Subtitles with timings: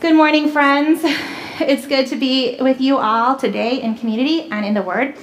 [0.00, 1.00] Good morning, friends.
[1.58, 5.16] It's good to be with you all today in community and in the Word.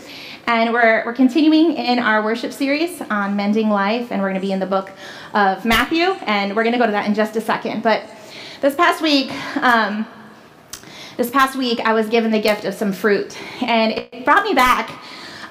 [0.48, 4.46] And we're, we're continuing in our worship series on mending life, and we're going to
[4.46, 4.92] be in the book
[5.34, 7.84] of Matthew, and we're going to go to that in just a second.
[7.84, 8.10] But
[8.60, 9.32] this past week,
[9.64, 10.06] um,
[11.16, 14.54] this past week, I was given the gift of some fruit, and it brought me
[14.54, 14.92] back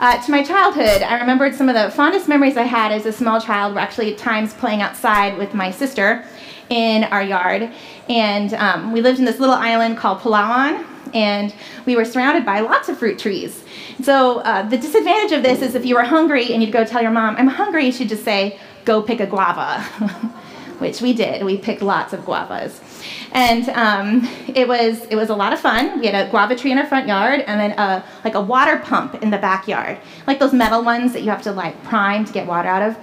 [0.01, 1.01] uh, to my childhood.
[1.01, 4.13] I remembered some of the fondest memories I had as a small child were actually
[4.13, 6.27] at times playing outside with my sister
[6.71, 7.71] in our yard.
[8.09, 11.55] And um, we lived in this little island called Palawan, and
[11.87, 13.65] we were surrounded by lots of fruit trees.
[14.03, 17.03] So uh, the disadvantage of this is if you were hungry and you'd go tell
[17.03, 19.83] your mom, I'm hungry, she'd just say, go pick a guava,
[20.79, 21.45] which we did.
[21.45, 22.94] We picked lots of guavas.
[23.33, 26.01] And um, it was it was a lot of fun.
[26.01, 28.79] We had a guava tree in our front yard, and then a like a water
[28.79, 32.33] pump in the backyard, like those metal ones that you have to like prime to
[32.33, 32.97] get water out of.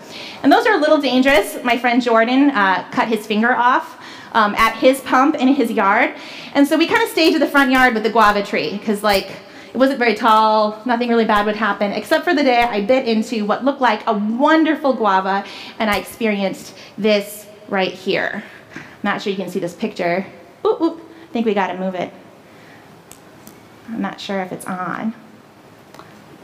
[0.44, 1.64] And those are a little dangerous.
[1.64, 3.98] My friend Jordan uh, cut his finger off.
[4.34, 6.16] Um, at his pump in his yard,
[6.54, 9.04] and so we kind of stayed to the front yard with the guava tree because
[9.04, 9.30] like
[9.74, 13.08] it wasn't very tall, nothing really bad would happen, except for the day I bit
[13.08, 15.46] into what looked like a wonderful guava,
[15.80, 18.44] and I experienced this right here.
[19.04, 20.26] Not sure you can see this picture.
[20.66, 21.02] Oop, oop.
[21.24, 22.14] I think we got to move it.
[23.88, 25.14] I'm not sure if it's on.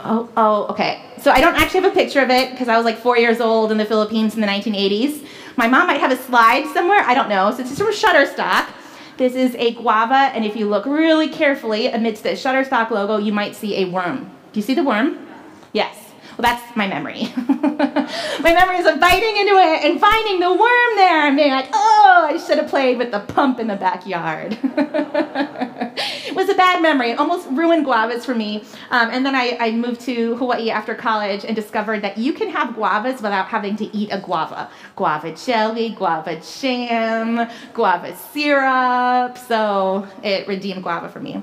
[0.00, 1.02] Oh, oh, okay.
[1.20, 3.40] So I don't actually have a picture of it because I was like four years
[3.40, 5.26] old in the Philippines in the 1980s.
[5.56, 7.00] My mom might have a slide somewhere.
[7.00, 7.50] I don't know.
[7.50, 8.68] So it's from Shutterstock.
[9.16, 13.32] This is a guava, and if you look really carefully amidst the Shutterstock logo, you
[13.32, 14.30] might see a worm.
[14.52, 15.26] Do you see the worm?
[15.72, 16.07] Yes.
[16.38, 17.32] Well, that's my memory.
[17.36, 22.28] my memories of biting into it and finding the worm there and being like, oh,
[22.30, 24.56] I should have played with the pump in the backyard.
[24.62, 27.10] it was a bad memory.
[27.10, 28.62] It almost ruined guavas for me.
[28.90, 32.50] Um, and then I, I moved to Hawaii after college and discovered that you can
[32.50, 34.70] have guavas without having to eat a guava.
[34.94, 39.36] Guava jelly, guava jam, guava syrup.
[39.36, 41.42] So it redeemed guava for me.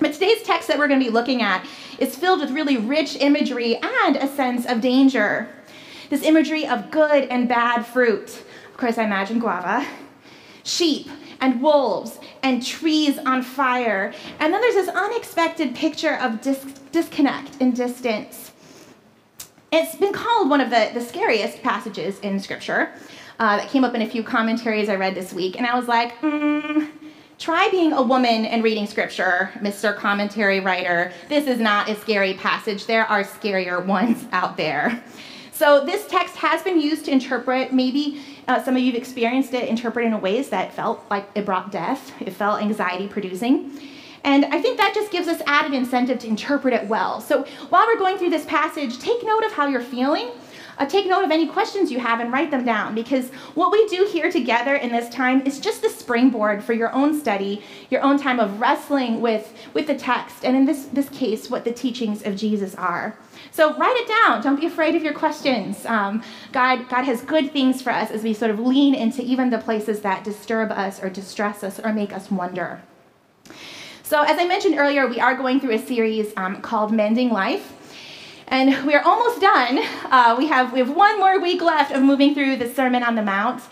[0.00, 1.66] But today's text that we're going to be looking at
[1.98, 5.48] is filled with really rich imagery and a sense of danger.
[6.08, 8.28] This imagery of good and bad fruit.
[8.70, 9.86] Of course, I imagine guava,
[10.62, 11.08] sheep
[11.40, 14.12] and wolves and trees on fire.
[14.38, 18.52] And then there's this unexpected picture of dis- disconnect and distance.
[19.70, 22.92] It's been called one of the, the scariest passages in Scripture.
[23.40, 25.86] Uh, that came up in a few commentaries I read this week, and I was
[25.86, 26.88] like, mm,
[27.38, 29.94] Try being a woman and reading scripture, Mr.
[29.94, 31.12] Commentary Writer.
[31.28, 32.86] This is not a scary passage.
[32.86, 35.00] There are scarier ones out there.
[35.52, 39.54] So, this text has been used to interpret, maybe uh, some of you have experienced
[39.54, 43.70] it, interpret in ways that felt like it brought death, it felt anxiety producing.
[44.24, 47.20] And I think that just gives us added incentive to interpret it well.
[47.20, 50.30] So, while we're going through this passage, take note of how you're feeling
[50.78, 53.86] uh, take note of any questions you have and write them down because what we
[53.88, 58.02] do here together in this time is just the springboard for your own study, your
[58.02, 61.72] own time of wrestling with, with the text, and in this, this case, what the
[61.72, 63.16] teachings of Jesus are.
[63.50, 64.42] So write it down.
[64.42, 65.84] Don't be afraid of your questions.
[65.86, 66.22] Um,
[66.52, 69.58] God, God has good things for us as we sort of lean into even the
[69.58, 72.80] places that disturb us or distress us or make us wonder.
[74.02, 77.74] So, as I mentioned earlier, we are going through a series um, called Mending Life.
[78.50, 79.78] And we are almost done.
[80.06, 83.14] Uh, we, have, we have one more week left of moving through the Sermon on
[83.14, 83.62] the Mount.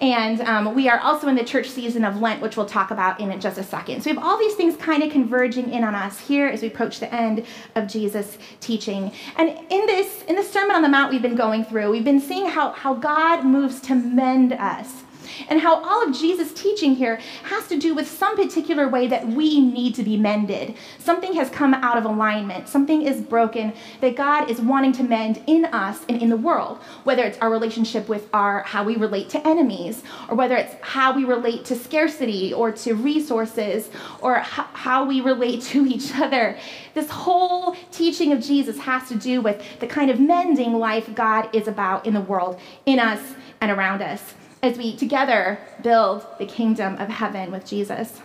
[0.00, 3.20] And um, we are also in the church season of Lent, which we'll talk about
[3.20, 4.02] in just a second.
[4.02, 6.68] So we have all these things kind of converging in on us here as we
[6.68, 7.44] approach the end
[7.74, 9.12] of Jesus' teaching.
[9.36, 12.20] And in this, in the Sermon on the Mount we've been going through, we've been
[12.20, 15.04] seeing how, how God moves to mend us
[15.48, 19.26] and how all of Jesus' teaching here has to do with some particular way that
[19.26, 20.74] we need to be mended.
[20.98, 25.42] Something has come out of alignment, something is broken that God is wanting to mend
[25.46, 29.28] in us and in the world, whether it's our relationship with our how we relate
[29.30, 35.04] to enemies, or whether it's how we relate to scarcity or to resources, or how
[35.04, 36.56] we relate to each other.
[36.94, 41.54] This whole teaching of Jesus has to do with the kind of mending life God
[41.54, 46.46] is about in the world, in us and around us as we together build the
[46.46, 48.20] kingdom of heaven with Jesus.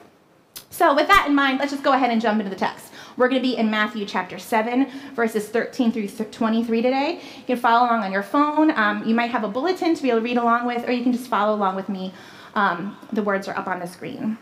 [0.69, 2.91] So, with that in mind, let's just go ahead and jump into the text.
[3.15, 7.21] We're going to be in Matthew chapter 7, verses 13 through 23 today.
[7.37, 8.69] You can follow along on your phone.
[8.77, 11.01] Um, you might have a bulletin to be able to read along with, or you
[11.01, 12.13] can just follow along with me.
[12.53, 14.37] Um, the words are up on the screen.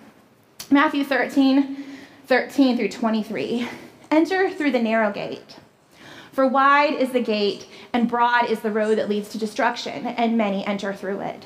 [0.70, 1.86] Matthew 13,
[2.28, 3.70] 13 through 23.
[4.12, 5.56] Enter through the narrow gate.
[6.34, 10.38] For wide is the gate, and broad is the road that leads to destruction, and
[10.38, 11.46] many enter through it.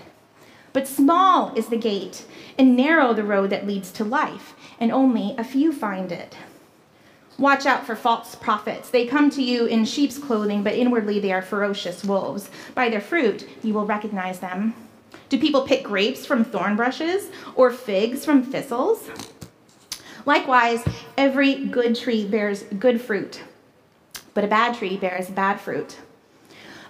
[0.73, 2.25] But small is the gate,
[2.57, 6.35] and narrow the road that leads to life, and only a few find it.
[7.39, 8.89] Watch out for false prophets.
[8.89, 12.49] They come to you in sheep's clothing, but inwardly they are ferocious wolves.
[12.75, 14.73] By their fruit you will recognize them.
[15.29, 19.09] Do people pick grapes from thorn bushes or figs from thistles?
[20.25, 20.83] Likewise,
[21.17, 23.41] every good tree bears good fruit,
[24.33, 25.97] but a bad tree bears bad fruit.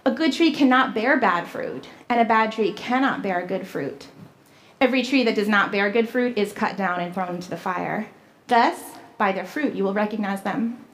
[0.05, 4.07] A good tree cannot bear bad fruit, and a bad tree cannot bear good fruit.
[4.81, 7.57] Every tree that does not bear good fruit is cut down and thrown into the
[7.57, 8.07] fire.
[8.47, 8.81] Thus,
[9.17, 10.85] by their fruit you will recognize them.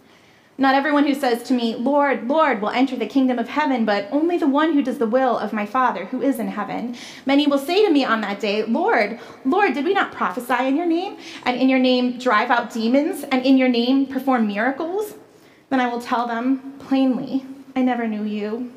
[0.57, 4.07] Not everyone who says to me, Lord, Lord, will enter the kingdom of heaven, but
[4.09, 6.95] only the one who does the will of my Father who is in heaven.
[7.25, 10.77] Many will say to me on that day, Lord, Lord, did we not prophesy in
[10.77, 15.15] your name, and in your name drive out demons, and in your name perform miracles?
[15.69, 17.45] Then I will tell them plainly,
[17.75, 18.71] I never knew you.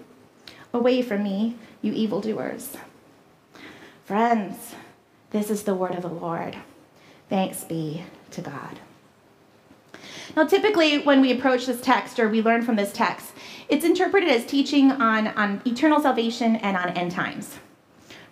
[0.73, 2.77] Away from me, you evildoers.
[4.05, 4.75] Friends,
[5.31, 6.57] this is the word of the Lord.
[7.29, 8.79] Thanks be to God.
[10.37, 13.33] Now, typically, when we approach this text or we learn from this text,
[13.69, 17.57] it's interpreted as teaching on, on eternal salvation and on end times.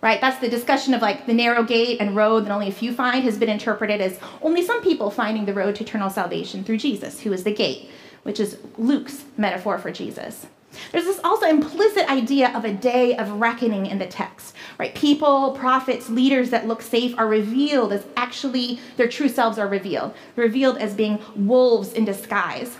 [0.01, 0.21] Right?
[0.21, 3.23] That's the discussion of like the narrow gate and road that only a few find
[3.23, 7.21] has been interpreted as only some people finding the road to eternal salvation through Jesus,
[7.21, 7.89] who is the gate,
[8.23, 10.45] which is Luke's metaphor for Jesus.
[10.91, 14.93] There's this also implicit idea of a day of reckoning in the text, right?
[14.95, 20.13] People, prophets, leaders that look safe are revealed as actually their true selves are revealed,
[20.35, 22.77] revealed as being wolves in disguise.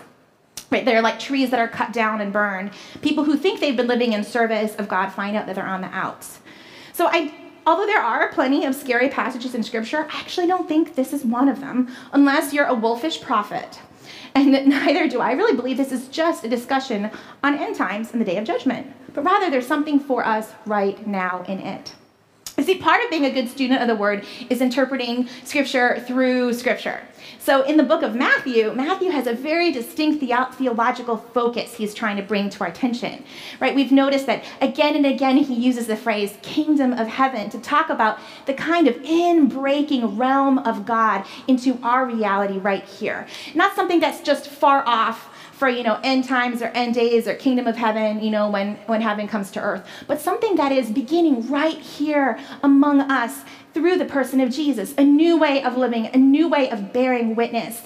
[0.70, 2.72] Right, they're like trees that are cut down and burned.
[3.00, 5.80] People who think they've been living in service of God find out that they're on
[5.80, 6.40] the outs.
[6.92, 7.32] So I
[7.66, 11.24] although there are plenty of scary passages in scripture, I actually don't think this is
[11.24, 13.80] one of them, unless you're a wolfish prophet
[14.34, 17.10] and neither do I really believe this is just a discussion
[17.42, 21.06] on end times and the day of judgment, but rather there's something for us right
[21.06, 21.94] now in it.
[22.68, 27.00] See, part of being a good student of the word is interpreting scripture through scripture.
[27.38, 31.94] So in the book of Matthew, Matthew has a very distinct the- theological focus he's
[31.94, 33.24] trying to bring to our attention.
[33.58, 33.74] Right?
[33.74, 37.88] We've noticed that again and again he uses the phrase kingdom of heaven to talk
[37.88, 43.26] about the kind of in-breaking realm of God into our reality right here.
[43.54, 45.27] Not something that's just far off
[45.58, 48.76] for you know end times or end days or kingdom of heaven you know when
[48.86, 49.86] when heaven comes to earth.
[50.06, 53.42] But something that is beginning right here among us
[53.74, 57.34] through the person of Jesus a new way of living a new way of bearing
[57.34, 57.82] witness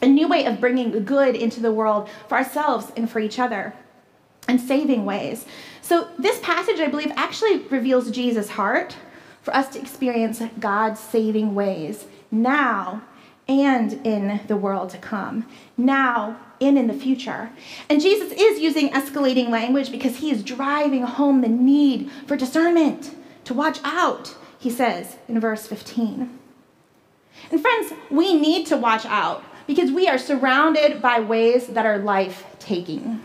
[0.00, 3.74] a new way of bringing good into the world for ourselves and for each other
[4.46, 5.46] and saving ways.
[5.80, 8.96] So this passage i believe actually reveals jesus heart
[9.42, 13.02] for us to experience god's saving ways now
[13.46, 15.46] and in the world to come
[15.76, 17.50] now and in the future.
[17.90, 23.14] And Jesus is using escalating language because he is driving home the need for discernment,
[23.44, 26.38] to watch out, he says in verse 15.
[27.50, 31.98] And friends, we need to watch out because we are surrounded by ways that are
[31.98, 33.22] life taking.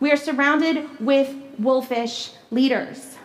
[0.00, 3.17] We are surrounded with wolfish leaders.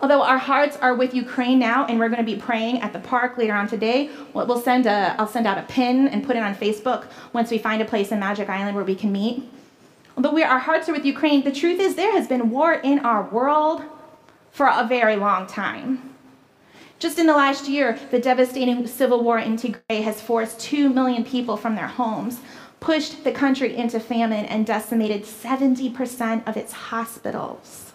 [0.00, 2.98] Although our hearts are with Ukraine now, and we're going to be praying at the
[2.98, 6.42] park later on today, we'll send a, I'll send out a pin and put it
[6.42, 9.48] on Facebook once we find a place in Magic Island where we can meet.
[10.16, 13.00] Although we, our hearts are with Ukraine, the truth is there has been war in
[13.00, 13.82] our world
[14.50, 16.14] for a very long time.
[16.98, 21.24] Just in the last year, the devastating civil war in Tigray has forced 2 million
[21.24, 22.40] people from their homes,
[22.80, 27.85] pushed the country into famine, and decimated 70% of its hospitals.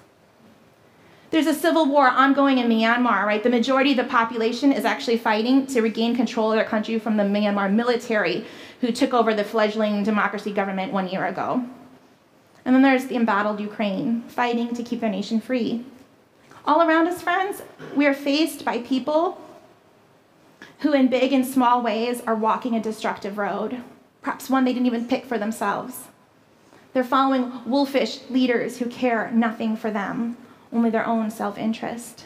[1.31, 3.41] There's a civil war ongoing in Myanmar, right?
[3.41, 7.15] The majority of the population is actually fighting to regain control of their country from
[7.15, 8.45] the Myanmar military
[8.81, 11.63] who took over the fledgling democracy government one year ago.
[12.65, 15.85] And then there's the embattled Ukraine, fighting to keep their nation free.
[16.65, 17.61] All around us, friends,
[17.95, 19.41] we are faced by people
[20.79, 23.81] who, in big and small ways, are walking a destructive road,
[24.21, 26.09] perhaps one they didn't even pick for themselves.
[26.91, 30.35] They're following wolfish leaders who care nothing for them,
[30.73, 32.25] only their own self interest.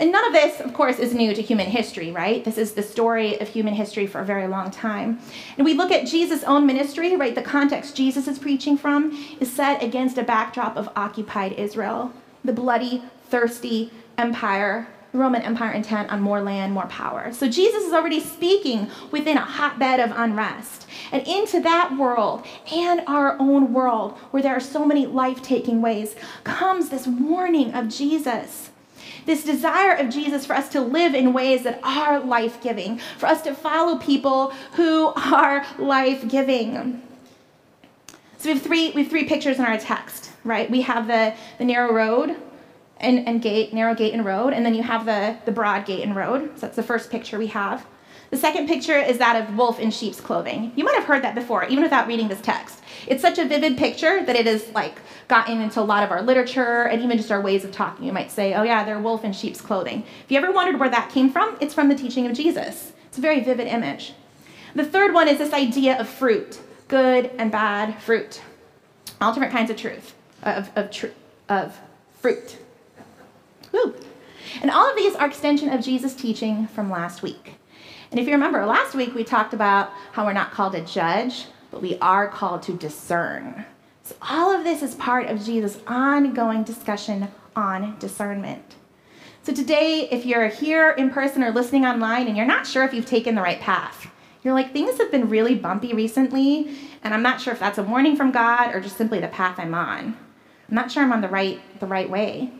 [0.00, 2.44] And none of this, of course, is new to human history, right?
[2.44, 5.18] This is the story of human history for a very long time.
[5.56, 7.34] And we look at Jesus' own ministry, right?
[7.34, 12.12] The context Jesus is preaching from is set against a backdrop of occupied Israel,
[12.44, 17.32] the bloody, thirsty empire, the Roman Empire intent on more land, more power.
[17.32, 20.86] So Jesus is already speaking within a hotbed of unrest.
[21.12, 25.80] And into that world and our own world, where there are so many life taking
[25.80, 28.70] ways, comes this warning of Jesus.
[29.24, 33.26] This desire of Jesus for us to live in ways that are life giving, for
[33.26, 37.02] us to follow people who are life giving.
[38.38, 40.70] So we have three we have three pictures in our text, right?
[40.70, 42.36] We have the, the narrow road
[43.00, 46.02] and, and gate, narrow gate and road, and then you have the, the broad gate
[46.02, 46.50] and road.
[46.54, 47.86] So that's the first picture we have.
[48.30, 50.72] The second picture is that of wolf in sheep's clothing.
[50.76, 52.82] You might have heard that before, even without reading this text.
[53.06, 56.20] It's such a vivid picture that it has like gotten into a lot of our
[56.20, 58.04] literature and even just our ways of talking.
[58.04, 60.90] You might say, "Oh yeah, they're wolf in sheep's clothing." If you ever wondered where
[60.90, 62.92] that came from, it's from the teaching of Jesus.
[63.06, 64.12] It's a very vivid image.
[64.74, 68.40] The third one is this idea of fruit good and bad fruit.
[69.20, 71.06] All different kinds of truth, of, of, tr-
[71.48, 71.78] of
[72.20, 72.58] fruit.
[73.72, 73.94] Woo.
[74.60, 77.54] And all of these are extension of Jesus' teaching from last week.
[78.10, 81.46] And if you remember, last week we talked about how we're not called to judge,
[81.70, 83.66] but we are called to discern.
[84.02, 88.76] So all of this is part of Jesus' ongoing discussion on discernment.
[89.42, 92.94] So today, if you're here in person or listening online and you're not sure if
[92.94, 94.10] you've taken the right path,
[94.42, 97.82] you're like, things have been really bumpy recently, and I'm not sure if that's a
[97.82, 100.16] warning from God or just simply the path I'm on.
[100.68, 102.52] I'm not sure I'm on the right, the right way.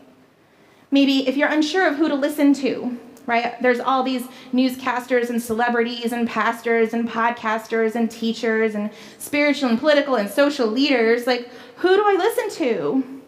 [0.91, 3.61] Maybe if you're unsure of who to listen to, right?
[3.61, 9.79] There's all these newscasters and celebrities and pastors and podcasters and teachers and spiritual and
[9.79, 11.27] political and social leaders.
[11.27, 13.21] Like, who do I listen to?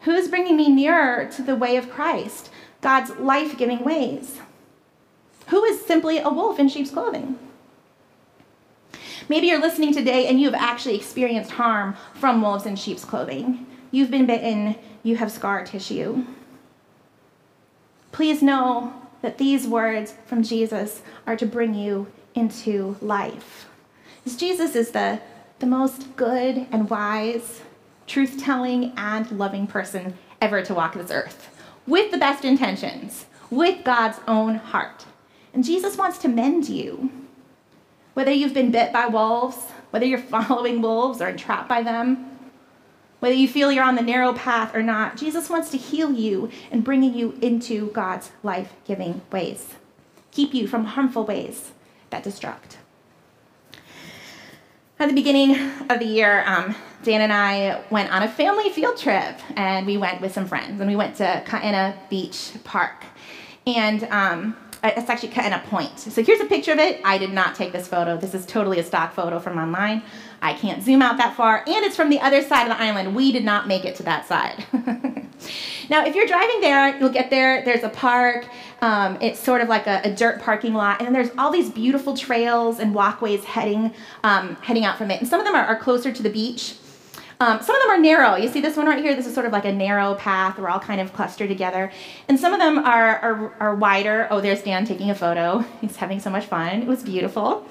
[0.00, 2.50] Who's bringing me nearer to the way of Christ,
[2.82, 4.38] God's life giving ways?
[5.48, 7.38] Who is simply a wolf in sheep's clothing?
[9.28, 13.66] Maybe you're listening today and you have actually experienced harm from wolves in sheep's clothing.
[13.90, 16.24] You've been bitten, you have scar tissue.
[18.16, 23.68] Please know that these words from Jesus are to bring you into life.
[24.24, 25.20] Because Jesus is the,
[25.58, 27.60] the most good and wise,
[28.06, 31.54] truth telling, and loving person ever to walk this earth,
[31.86, 35.04] with the best intentions, with God's own heart.
[35.52, 37.10] And Jesus wants to mend you.
[38.14, 39.58] Whether you've been bit by wolves,
[39.90, 42.35] whether you're following wolves or entrapped by them,
[43.26, 46.48] whether you feel you're on the narrow path or not, Jesus wants to heal you
[46.70, 49.74] and bringing you into God's life giving ways,
[50.30, 51.72] keep you from harmful ways
[52.10, 52.76] that destruct.
[55.00, 55.56] At the beginning
[55.90, 59.96] of the year, um, Dan and I went on a family field trip, and we
[59.96, 63.06] went with some friends, and we went to Ka'ena Beach Park.
[63.66, 65.98] And um, it's actually Ka'ena Point.
[65.98, 67.00] So here's a picture of it.
[67.04, 68.16] I did not take this photo.
[68.16, 70.04] This is totally a stock photo from online.
[70.46, 73.16] I can't zoom out that far, and it's from the other side of the island.
[73.16, 74.64] We did not make it to that side.
[75.90, 77.64] now, if you're driving there, you'll get there.
[77.64, 78.46] There's a park.
[78.80, 82.16] Um, it's sort of like a, a, dirt parking lot, and there's all these beautiful
[82.16, 85.20] trails and walkways heading um, heading out from it.
[85.20, 86.76] And some of them are, are closer to the beach.
[87.40, 88.36] Um, some of them are narrow.
[88.36, 89.16] You see this one right here?
[89.16, 90.58] This is sort of like a narrow path.
[90.58, 91.90] We're all kind of clustered together.
[92.28, 94.26] And some of them are, are, are wider.
[94.30, 95.58] Oh, there's Dan taking a photo.
[95.80, 96.82] He's having so much fun.
[96.82, 97.66] It was beautiful.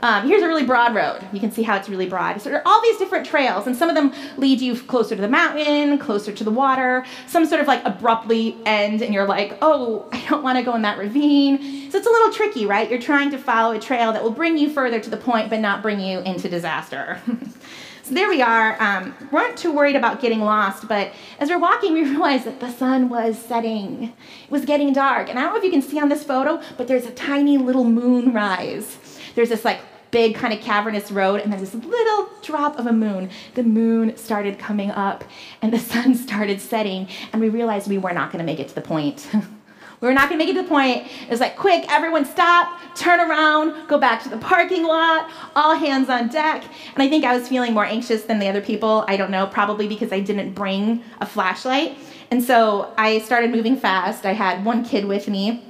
[0.00, 1.26] Um, here's a really broad road.
[1.32, 2.40] You can see how it's really broad.
[2.40, 5.20] So there are all these different trails, and some of them lead you closer to
[5.20, 7.04] the mountain, closer to the water.
[7.26, 10.74] Some sort of like abruptly end, and you're like, oh, I don't want to go
[10.76, 11.90] in that ravine.
[11.90, 12.88] So it's a little tricky, right?
[12.88, 15.58] You're trying to follow a trail that will bring you further to the point, but
[15.58, 17.20] not bring you into disaster.
[18.04, 18.80] so there we are.
[18.80, 22.60] Um, we weren't too worried about getting lost, but as we're walking, we realized that
[22.60, 24.04] the sun was setting.
[24.44, 26.62] It was getting dark, and I don't know if you can see on this photo,
[26.76, 29.78] but there's a tiny little moonrise there's this like
[30.10, 33.30] big kind of cavernous road and there's this little drop of a moon.
[33.54, 35.22] The moon started coming up
[35.62, 38.66] and the sun started setting and we realized we were not going to make it
[38.68, 39.28] to the point.
[40.00, 41.06] we were not going to make it to the point.
[41.22, 45.76] It was like, quick, everyone stop, turn around, go back to the parking lot, all
[45.76, 46.64] hands on deck.
[46.94, 49.04] And I think I was feeling more anxious than the other people.
[49.06, 51.96] I don't know, probably because I didn't bring a flashlight.
[52.32, 54.26] And so I started moving fast.
[54.26, 55.62] I had one kid with me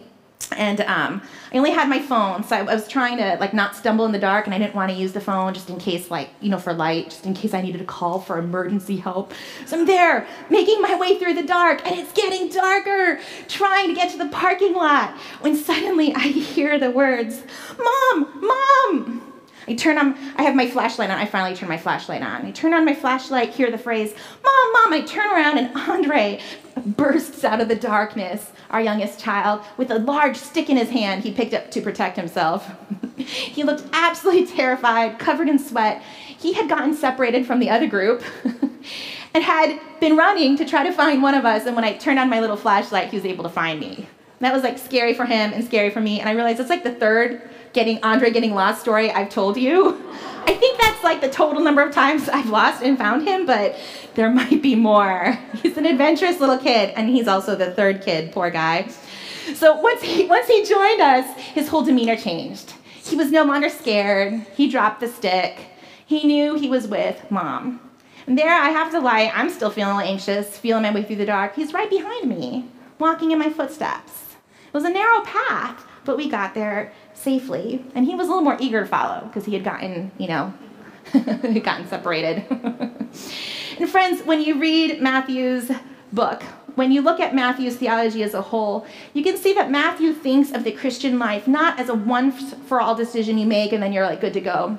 [0.57, 3.77] and um, I only had my phone, so I, I, was trying to like not
[3.77, 6.11] stumble in the dark, and I didn't want to use the phone just in case,
[6.11, 9.33] like you know, for light, just in case I needed to call for emergency help.
[9.67, 13.95] So I'm there, making my way through the dark, and it's getting darker, trying to
[13.95, 15.11] get to the parking lot.
[15.41, 17.43] When suddenly I hear the words,
[17.79, 19.25] "Mom, Mom!"
[19.67, 21.19] I turn on, I have my flashlight on.
[21.19, 22.47] I finally turn my flashlight on.
[22.47, 24.93] I turn on my flashlight, hear the phrase, Mom, Mom.
[24.95, 26.41] I turn around, and Andre
[26.87, 31.23] bursts out of the darkness, our youngest child, with a large stick in his hand
[31.23, 32.71] he picked up to protect himself.
[33.17, 36.03] he looked absolutely terrified, covered in sweat.
[36.27, 38.23] He had gotten separated from the other group
[39.35, 41.67] and had been running to try to find one of us.
[41.67, 44.07] And when I turned on my little flashlight, he was able to find me.
[44.41, 46.21] That was like scary for him and scary for me.
[46.21, 47.49] And I realized it's like the third
[47.79, 50.05] getting Andre getting lost story I've told you.
[50.45, 53.79] I think that's like the total number of times I've lost and found him, but
[54.15, 55.39] there might be more.
[55.63, 58.89] He's an adventurous little kid, and he's also the third kid, poor guy.
[59.55, 62.73] So once he once he joined us, his whole demeanor changed.
[63.05, 64.45] He was no longer scared.
[64.57, 65.61] He dropped the stick.
[66.05, 67.81] He knew he was with mom.
[68.27, 71.27] And there, I have to lie, I'm still feeling anxious, feeling my way through the
[71.27, 71.55] dark.
[71.55, 72.67] He's right behind me,
[72.99, 74.35] walking in my footsteps.
[74.67, 77.85] It was a narrow path, but we got there safely.
[77.95, 80.55] And he was a little more eager to follow because he had gotten, you know,
[81.13, 82.45] gotten separated.
[82.51, 85.71] and friends, when you read Matthew's
[86.13, 86.43] book,
[86.75, 90.53] when you look at Matthew's theology as a whole, you can see that Matthew thinks
[90.53, 93.93] of the Christian life not as a one for all decision you make and then
[93.93, 94.79] you're like good to go.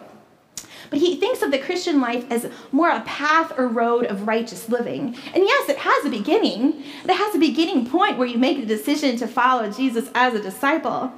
[0.90, 4.70] But he thinks of the Christian life as more a path or road of righteous
[4.70, 5.16] living.
[5.34, 6.84] And yes, it has a beginning.
[7.04, 10.42] It has a beginning point where you make a decision to follow Jesus as a
[10.42, 11.14] disciple.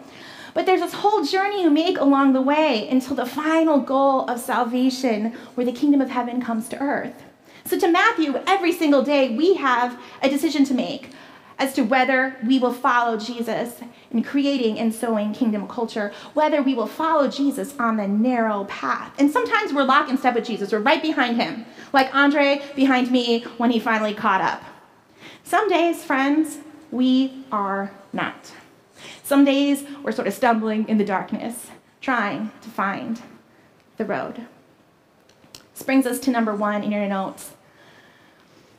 [0.53, 4.39] But there's this whole journey you make along the way until the final goal of
[4.39, 7.23] salvation, where the kingdom of heaven comes to earth.
[7.65, 11.11] So, to Matthew, every single day we have a decision to make
[11.61, 16.73] as to whether we will follow Jesus in creating and sowing kingdom culture, whether we
[16.73, 19.13] will follow Jesus on the narrow path.
[19.19, 23.11] And sometimes we're lock in step with Jesus, we're right behind him, like Andre behind
[23.11, 24.63] me when he finally caught up.
[25.43, 26.57] Some days, friends,
[26.89, 28.53] we are not.
[29.31, 31.67] Some days we're sort of stumbling in the darkness,
[32.01, 33.21] trying to find
[33.95, 34.45] the road.
[35.73, 37.51] This brings us to number one in your notes.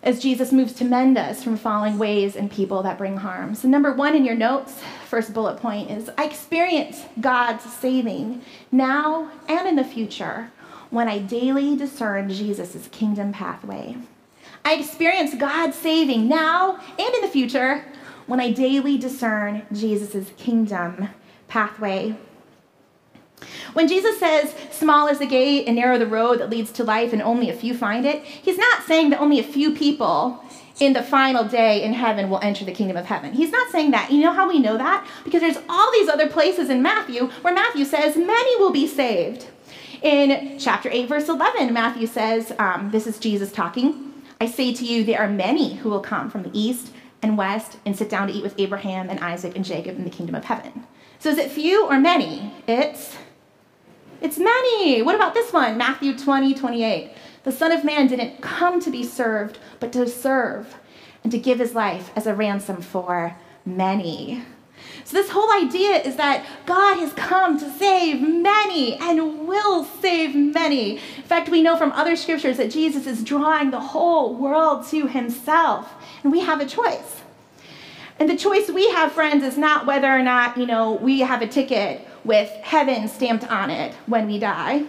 [0.03, 3.55] As Jesus moves to mend us from falling ways and people that bring harm.
[3.55, 9.31] So, number one in your notes, first bullet point is I experience God's saving now
[9.49, 10.53] and in the future
[10.91, 13.97] when I daily discern Jesus' kingdom pathway.
[14.67, 17.87] I experience God's saving now and in the future
[18.33, 21.11] when I daily discern Jesus' kingdom
[21.49, 22.17] pathway.
[23.75, 27.13] When Jesus says, small is the gate and narrow the road that leads to life
[27.13, 30.43] and only a few find it, he's not saying that only a few people
[30.81, 33.35] in the final day in heaven will enter the kingdom of heaven.
[33.35, 34.11] He's not saying that.
[34.11, 35.07] You know how we know that?
[35.25, 39.49] Because there's all these other places in Matthew where Matthew says, many will be saved.
[40.01, 44.15] In chapter 8, verse 11, Matthew says, um, This is Jesus talking.
[44.41, 46.92] I say to you, there are many who will come from the east
[47.23, 50.11] and west and sit down to eat with Abraham and Isaac and Jacob in the
[50.11, 50.85] kingdom of heaven.
[51.19, 52.53] So is it few or many?
[52.67, 53.17] It's
[54.21, 55.03] it's many.
[55.03, 55.77] What about this one?
[55.77, 57.13] Matthew 20, 28.
[57.43, 60.77] The Son of Man didn't come to be served, but to serve
[61.25, 64.45] and to give his life as a ransom for many.
[65.05, 70.35] So, this whole idea is that God has come to save many and will save
[70.35, 70.97] many.
[70.97, 75.07] In fact, we know from other scriptures that Jesus is drawing the whole world to
[75.07, 75.93] himself,
[76.23, 77.21] and we have a choice.
[78.19, 81.43] And the choice we have, friends, is not whether or not, you know, we have
[81.43, 84.85] a ticket with heaven stamped on it when we die.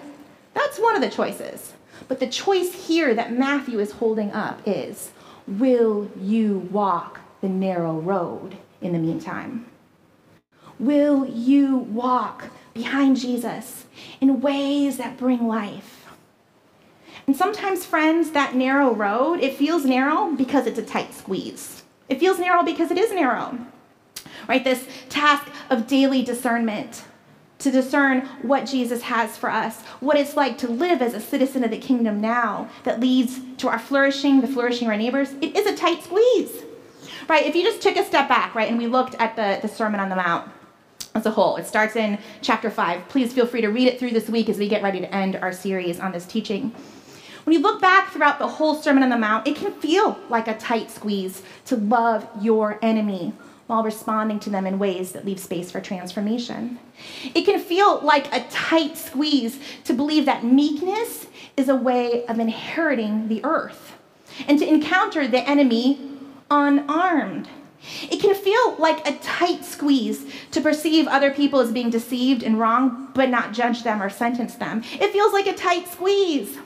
[0.54, 1.74] That's one of the choices.
[2.08, 5.12] But the choice here that Matthew is holding up is
[5.48, 9.66] will you walk the narrow road in the meantime?
[10.84, 13.86] Will you walk behind Jesus
[14.20, 16.10] in ways that bring life?
[17.26, 21.84] And sometimes, friends, that narrow road, it feels narrow because it's a tight squeeze.
[22.10, 23.58] It feels narrow because it is narrow.
[24.50, 24.66] Right?
[24.66, 27.06] This task of daily discernment
[27.60, 31.64] to discern what Jesus has for us, what it's like to live as a citizen
[31.64, 35.32] of the kingdom now that leads to our flourishing, the flourishing of our neighbors.
[35.40, 36.52] It is a tight squeeze,
[37.30, 37.46] right?
[37.46, 40.02] If you just took a step back, right, and we looked at the, the Sermon
[40.02, 40.52] on the Mount
[41.16, 43.08] as a whole, it starts in chapter 5.
[43.10, 45.36] Please feel free to read it through this week as we get ready to end
[45.36, 46.74] our series on this teaching.
[47.44, 50.48] When you look back throughout the whole Sermon on the Mount, it can feel like
[50.48, 53.34] a tight squeeze to love your enemy
[53.68, 56.80] while responding to them in ways that leave space for transformation.
[57.34, 62.40] It can feel like a tight squeeze to believe that meekness is a way of
[62.40, 63.98] inheriting the earth
[64.48, 66.00] and to encounter the enemy
[66.50, 67.48] unarmed.
[68.10, 72.60] It can feel like a tight squeeze to perceive other people as being deceived and
[72.60, 74.84] wrong, but not judge them or sentence them.
[74.94, 76.58] It feels like a tight squeeze.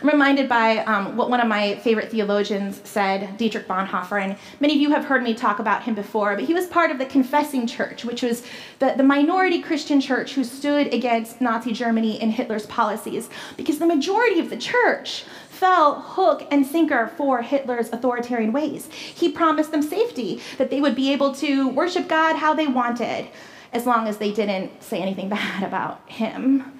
[0.00, 4.74] I'm reminded by um, what one of my favorite theologians said, Dietrich Bonhoeffer, and many
[4.74, 7.06] of you have heard me talk about him before, but he was part of the
[7.06, 8.44] Confessing Church, which was
[8.78, 13.86] the, the minority Christian church who stood against Nazi Germany and Hitler's policies, because the
[13.86, 15.24] majority of the church
[15.58, 18.88] fell hook and sinker for Hitler's authoritarian ways.
[18.92, 23.28] He promised them safety, that they would be able to worship God how they wanted,
[23.72, 26.78] as long as they didn't say anything bad about him.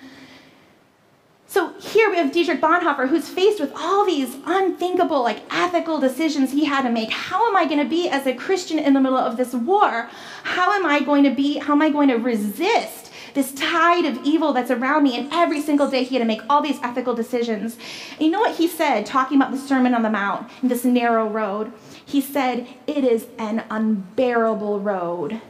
[1.51, 6.53] So here we have Dietrich Bonhoeffer, who's faced with all these unthinkable, like ethical decisions
[6.53, 7.11] he had to make.
[7.11, 10.11] How am I going to be as a Christian in the middle of this war?
[10.43, 11.59] How am I going to be?
[11.59, 15.17] How am I going to resist this tide of evil that's around me?
[15.19, 17.77] And every single day he had to make all these ethical decisions.
[18.13, 20.85] And you know what he said, talking about the Sermon on the Mount and this
[20.85, 21.73] narrow road?
[22.05, 25.41] He said, It is an unbearable road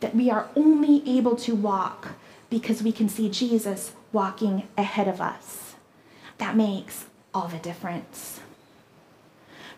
[0.00, 2.12] that we are only able to walk
[2.50, 5.74] because we can see Jesus walking ahead of us.
[6.38, 8.40] That makes all the difference.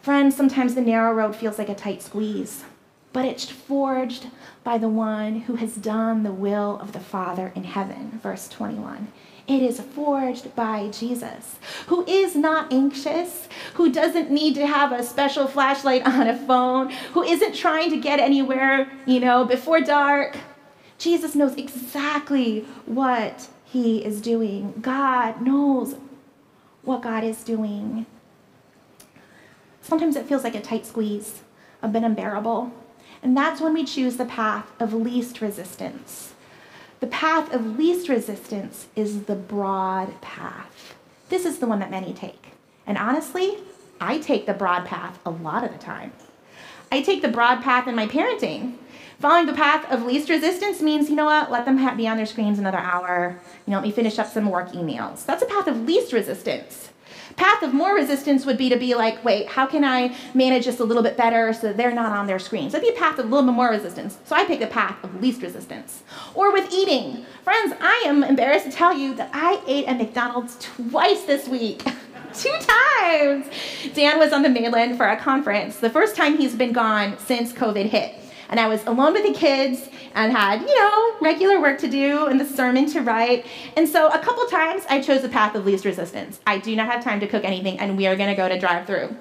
[0.02, 2.64] Friends, sometimes the narrow road feels like a tight squeeze.
[3.12, 4.26] But it's forged
[4.62, 8.20] by the one who has done the will of the Father in heaven.
[8.22, 9.08] Verse 21.
[9.48, 11.56] It is forged by Jesus,
[11.88, 16.90] who is not anxious, who doesn't need to have a special flashlight on a phone,
[17.14, 20.36] who isn't trying to get anywhere, you know, before dark.
[20.98, 24.74] Jesus knows exactly what he is doing.
[24.80, 25.96] God knows
[26.82, 28.06] what God is doing.
[29.82, 31.40] Sometimes it feels like a tight squeeze,
[31.82, 32.72] a bit unbearable.
[33.22, 36.32] And that's when we choose the path of least resistance.
[37.00, 40.94] The path of least resistance is the broad path.
[41.28, 42.52] This is the one that many take.
[42.86, 43.58] And honestly,
[44.00, 46.12] I take the broad path a lot of the time.
[46.92, 48.76] I take the broad path in my parenting.
[49.20, 52.26] Following the path of least resistance means, you know what, let them be on their
[52.26, 53.38] screens another hour.
[53.66, 55.24] You know, let me finish up some work emails.
[55.24, 56.89] That's a path of least resistance.
[57.40, 60.78] Path of more resistance would be to be like, wait, how can I manage this
[60.78, 62.72] a little bit better so they're not on their screens?
[62.72, 64.18] That'd be a path of a little bit more resistance.
[64.26, 66.02] So I pick the path of least resistance.
[66.34, 67.24] Or with eating.
[67.42, 71.82] Friends, I am embarrassed to tell you that I ate at McDonald's twice this week.
[72.34, 73.46] Two times.
[73.94, 77.54] Dan was on the mainland for a conference, the first time he's been gone since
[77.54, 78.19] COVID hit
[78.50, 82.26] and I was alone with the kids and had, you know, regular work to do
[82.26, 83.46] and the sermon to write.
[83.76, 86.40] And so a couple times I chose the path of least resistance.
[86.46, 88.58] I do not have time to cook anything, and we are going to go to
[88.58, 89.16] drive through.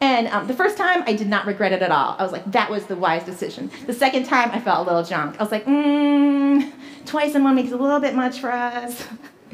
[0.00, 2.14] And um, the first time, I did not regret it at all.
[2.18, 3.70] I was like, that was the wise decision.
[3.86, 5.36] The second time, I felt a little junk.
[5.40, 6.70] I was like, mmm,
[7.06, 9.06] twice in one makes a little bit much for us.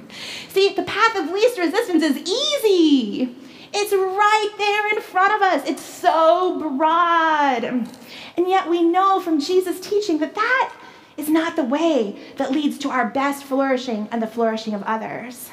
[0.49, 3.37] See, the path of least resistance is easy.
[3.73, 5.69] It's right there in front of us.
[5.69, 7.65] It's so broad.
[7.65, 10.75] And yet we know from Jesus' teaching that that
[11.17, 15.51] is not the way that leads to our best flourishing and the flourishing of others.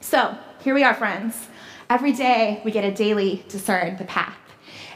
[0.00, 1.48] So here we are, friends.
[1.88, 4.36] Every day we get a daily discern the path.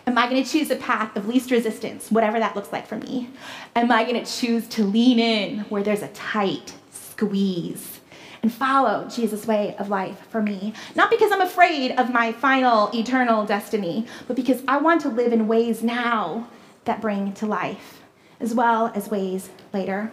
[0.06, 2.96] Am I going to choose the path of least resistance, whatever that looks like for
[2.96, 3.28] me?
[3.74, 7.95] Am I going to choose to lean in where there's a tight squeeze
[8.42, 10.72] and follow Jesus' way of life for me?
[10.94, 15.32] Not because I'm afraid of my final eternal destiny, but because I want to live
[15.32, 16.48] in ways now
[16.84, 18.02] that bring to life,
[18.40, 20.12] as well as ways later.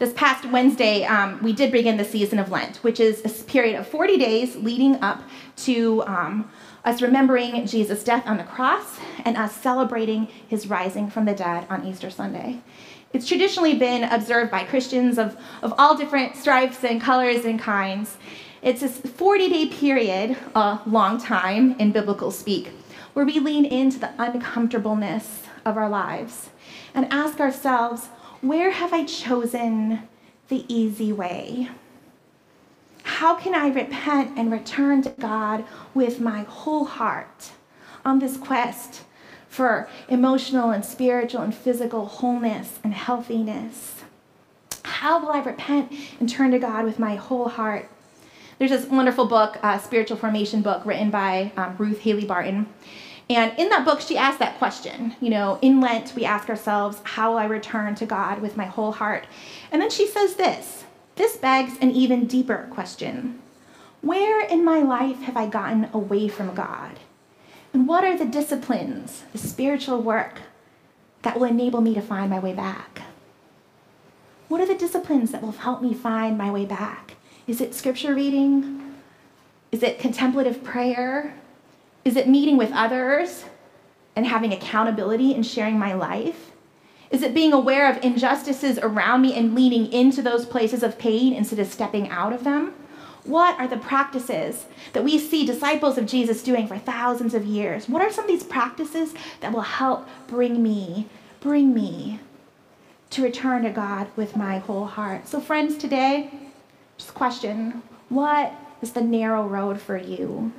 [0.00, 3.78] This past Wednesday, um, we did begin the season of Lent, which is a period
[3.78, 5.22] of 40 days leading up
[5.56, 6.50] to um,
[6.86, 11.66] us remembering Jesus' death on the cross and us celebrating his rising from the dead
[11.68, 12.62] on Easter Sunday.
[13.12, 18.16] It's traditionally been observed by Christians of, of all different stripes and colors and kinds.
[18.62, 22.70] It's a 40 day period, a long time in biblical speak,
[23.14, 26.50] where we lean into the uncomfortableness of our lives
[26.94, 28.06] and ask ourselves,
[28.42, 30.08] where have I chosen
[30.48, 31.68] the easy way?
[33.02, 37.50] How can I repent and return to God with my whole heart
[38.04, 39.02] on this quest
[39.50, 43.96] for emotional and spiritual and physical wholeness and healthiness?
[44.84, 47.90] How will I repent and turn to God with my whole heart?
[48.58, 52.66] There's this wonderful book, uh, spiritual formation book, written by um, Ruth Haley Barton.
[53.28, 55.14] And in that book, she asked that question.
[55.20, 58.66] You know, in Lent, we ask ourselves, how will I return to God with my
[58.66, 59.26] whole heart?
[59.72, 60.84] And then she says this
[61.16, 63.40] this begs an even deeper question
[64.00, 66.98] Where in my life have I gotten away from God?
[67.72, 70.40] And what are the disciplines, the spiritual work
[71.22, 73.02] that will enable me to find my way back?
[74.48, 77.14] What are the disciplines that will help me find my way back?
[77.46, 78.94] Is it scripture reading?
[79.70, 81.34] Is it contemplative prayer?
[82.04, 83.44] Is it meeting with others
[84.16, 86.50] and having accountability and sharing my life?
[87.10, 91.32] Is it being aware of injustices around me and leaning into those places of pain
[91.32, 92.74] instead of stepping out of them?
[93.24, 97.88] What are the practices that we see disciples of Jesus doing for thousands of years?
[97.88, 101.06] What are some of these practices that will help bring me,
[101.40, 102.20] bring me
[103.10, 105.28] to return to God with my whole heart?
[105.28, 106.30] So, friends, today,
[106.96, 110.52] just question what is the narrow road for you?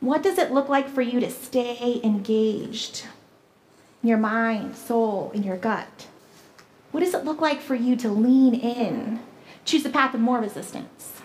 [0.00, 3.06] What does it look like for you to stay engaged
[4.02, 6.08] in your mind, soul, in your gut?
[6.90, 9.20] What does it look like for you to lean in?
[9.64, 11.22] Choose the path of more resistance.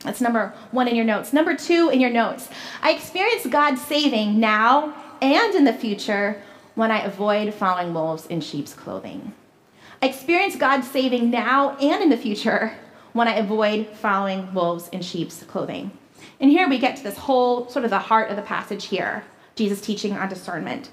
[0.00, 1.32] That's number one in your notes.
[1.32, 2.48] Number two in your notes.
[2.82, 6.40] I experience God saving now and in the future
[6.74, 9.34] when I avoid following wolves in sheep's clothing.
[10.00, 12.74] I experience God saving now and in the future
[13.12, 15.90] when I avoid following wolves in sheep's clothing.
[16.38, 19.24] And here we get to this whole sort of the heart of the passage here
[19.56, 20.88] Jesus teaching on discernment.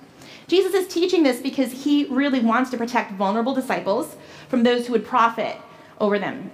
[0.47, 4.15] Jesus is teaching this because he really wants to protect vulnerable disciples
[4.49, 5.55] from those who would profit
[5.99, 6.49] over them,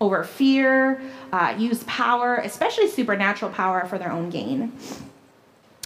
[0.00, 1.00] over fear,
[1.32, 4.72] uh, use power, especially supernatural power, for their own gain.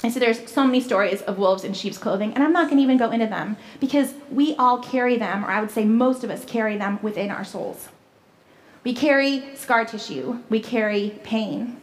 [0.03, 2.77] And so there's so many stories of wolves in sheep's clothing, and I'm not going
[2.79, 6.23] to even go into them because we all carry them, or I would say most
[6.23, 7.89] of us carry them within our souls.
[8.85, 11.81] We carry scar tissue, we carry pain.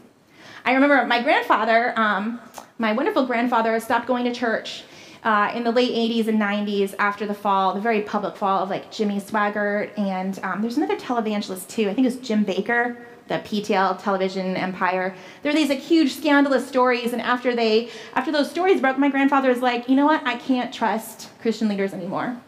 [0.63, 2.39] I remember my grandfather, um,
[2.79, 4.83] my wonderful grandfather, stopped going to church
[5.25, 8.69] uh, in the late 80s and 90s after the fall, the very public fall of
[8.69, 11.89] like Jimmy Swaggart, and um, there's another televangelist too.
[11.89, 12.95] I think it was Jim Bakker,
[13.27, 15.15] the PTL television empire.
[15.41, 19.09] There are these like huge scandalous stories, and after they after those stories broke, my
[19.09, 20.25] grandfather was like, you know what?
[20.27, 22.39] I can't trust Christian leaders anymore.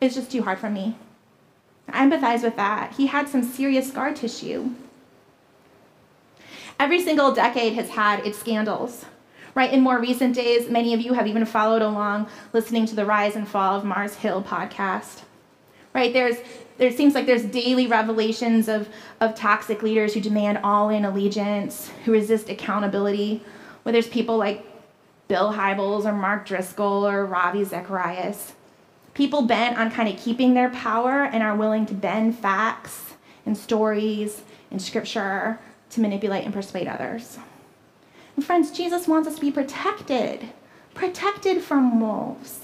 [0.00, 0.96] It's just too hard for me.
[1.88, 2.94] I empathize with that.
[2.94, 4.70] He had some serious scar tissue.
[6.78, 9.04] Every single decade has had its scandals.
[9.54, 13.04] Right, in more recent days, many of you have even followed along listening to the
[13.04, 15.22] Rise and Fall of Mars Hill podcast.
[15.92, 16.36] Right, there's
[16.80, 18.88] there seems like there's daily revelations of,
[19.20, 23.42] of toxic leaders who demand all in allegiance, who resist accountability,
[23.82, 24.64] where there's people like
[25.28, 28.54] Bill Hybels or Mark Driscoll or Ravi Zacharias.
[29.12, 33.12] People bent on kind of keeping their power and are willing to bend facts
[33.44, 35.58] and stories and scripture
[35.90, 37.38] to manipulate and persuade others.
[38.40, 40.48] And friends, Jesus wants us to be protected,
[40.94, 42.60] protected from wolves.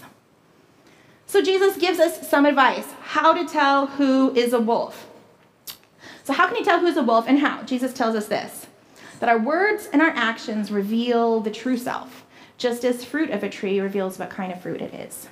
[1.26, 5.06] So Jesus gives us some advice how to tell who is a wolf.
[6.24, 7.62] So, how can you tell who's a wolf and how?
[7.64, 8.68] Jesus tells us this
[9.20, 12.24] that our words and our actions reveal the true self,
[12.56, 15.28] just as fruit of a tree reveals what kind of fruit it is.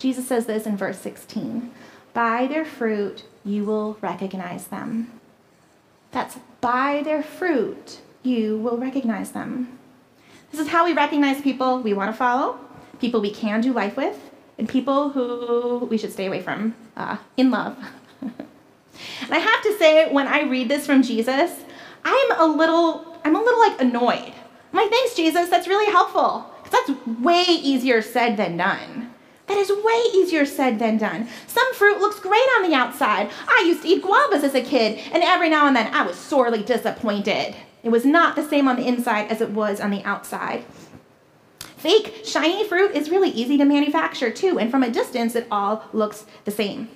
[0.00, 1.70] Jesus says this in verse 16
[2.14, 5.20] By their fruit you will recognize them.
[6.10, 9.78] That's by their fruit you will recognize them.
[10.50, 12.58] This is how we recognize people we want to follow,
[13.00, 14.18] people we can do life with,
[14.58, 17.76] and people who we should stay away from uh, in love.
[18.22, 18.32] and
[19.30, 21.52] I have to say, when I read this from Jesus,
[22.04, 24.32] I'm a little, I'm a little like annoyed.
[24.72, 26.50] I'm like, thanks, Jesus, that's really helpful.
[26.62, 29.14] Because that's way easier said than done.
[29.46, 31.26] That is way easier said than done.
[31.46, 33.30] Some fruit looks great on the outside.
[33.48, 36.16] I used to eat guavas as a kid, and every now and then I was
[36.16, 37.54] sorely disappointed.
[37.82, 40.64] It was not the same on the inside as it was on the outside.
[41.60, 45.84] Fake shiny fruit is really easy to manufacture too, and from a distance it all
[45.92, 46.88] looks the same.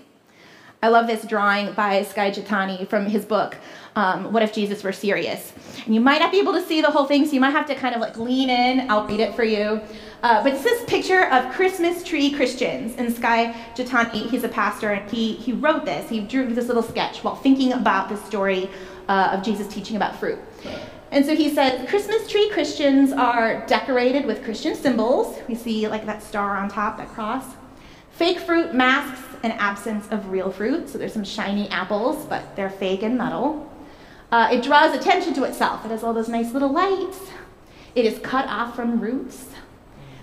[0.85, 3.57] I love this drawing by Skye Jethani from his book,
[3.95, 5.53] um, What If Jesus Were Serious?
[5.85, 7.67] And you might not be able to see the whole thing, so you might have
[7.67, 8.91] to kind of like lean in.
[8.91, 9.81] I'll read it for you.
[10.25, 12.97] Uh, but it's this picture of Christmas tree Christians.
[12.99, 16.11] And Skye Jethani, he's a pastor, and he, he wrote this.
[16.11, 18.69] He drew this little sketch while thinking about the story
[19.09, 20.41] uh, of Jesus teaching about fruit.
[21.11, 25.39] And so he said, Christmas tree Christians are decorated with Christian symbols.
[25.47, 27.45] We see like that star on top, that cross.
[28.13, 30.89] Fake fruit masks an absence of real fruit.
[30.89, 33.71] So there's some shiny apples, but they're fake and metal.
[34.31, 35.85] Uh, it draws attention to itself.
[35.85, 37.19] It has all those nice little lights.
[37.95, 39.49] It is cut off from roots.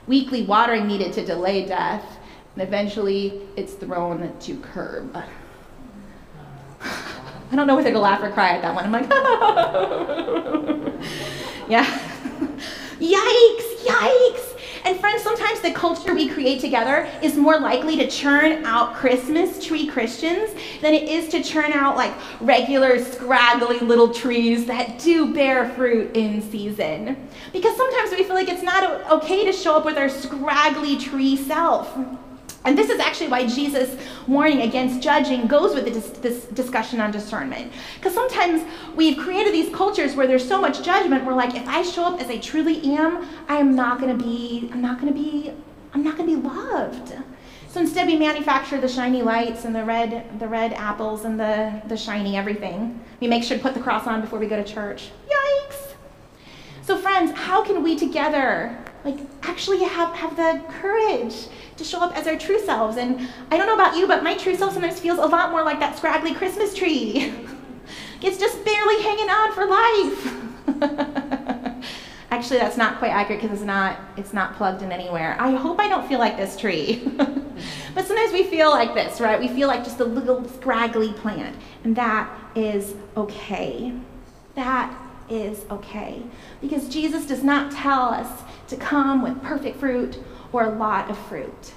[0.08, 2.18] Weekly watering needed to delay death.
[2.56, 5.16] And eventually it's thrown to curb.
[7.52, 8.86] I don't know whether to laugh or cry at that one.
[8.86, 9.10] I'm like,
[11.70, 11.86] yeah.
[13.00, 14.46] yikes, yikes.
[14.86, 19.66] And friends, sometimes the culture we create together is more likely to churn out Christmas
[19.66, 25.34] tree Christians than it is to churn out like regular, scraggly little trees that do
[25.34, 27.28] bear fruit in season.
[27.52, 31.36] Because sometimes we feel like it's not okay to show up with our scraggly tree
[31.36, 31.98] self.
[32.70, 35.86] And this is actually why Jesus' warning against judging goes with
[36.22, 37.74] this discussion on discernment.
[37.96, 38.62] Because sometimes
[38.96, 42.22] we've created these cultures where there's so much judgment, we're like, if I show up
[42.22, 45.52] as I truly am, I am not to be, I'm not going to be,
[45.96, 47.12] I'm not to be loved.
[47.70, 51.82] So instead, we manufacture the shiny lights and the red, the red apples and the,
[51.88, 53.04] the shiny everything.
[53.20, 55.10] We make sure to put the cross on before we go to church.
[55.28, 55.89] Yikes!
[56.90, 58.76] So, friends, how can we together,
[59.06, 61.46] like, actually have, have the courage
[61.78, 62.98] to show up as our true selves.
[62.98, 65.64] And I don't know about you, but my true self sometimes feels a lot more
[65.64, 67.32] like that scraggly Christmas tree.
[68.24, 70.36] it's just barely hanging on for life.
[72.32, 75.38] Actually, that's not quite accurate because it's not it's not plugged in anywhere.
[75.40, 77.08] I hope I don't feel like this tree.
[77.94, 79.40] but sometimes we feel like this, right?
[79.40, 83.94] We feel like just a little scraggly plant, and that is okay.
[84.56, 84.92] That
[85.30, 86.24] is okay.
[86.62, 90.20] Because Jesus does not tell us to come with perfect fruit
[90.52, 91.74] or a lot of fruit.